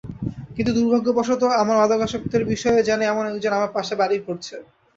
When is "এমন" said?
3.07-3.23